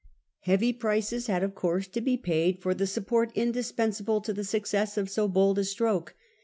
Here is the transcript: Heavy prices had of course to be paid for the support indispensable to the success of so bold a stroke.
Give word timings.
Heavy 0.39 0.73
prices 0.73 1.27
had 1.27 1.43
of 1.43 1.53
course 1.53 1.87
to 1.87 2.01
be 2.01 2.17
paid 2.17 2.59
for 2.59 2.73
the 2.73 2.87
support 2.87 3.31
indispensable 3.35 4.19
to 4.19 4.33
the 4.33 4.43
success 4.43 4.97
of 4.97 5.11
so 5.11 5.27
bold 5.27 5.59
a 5.59 5.63
stroke. 5.63 6.15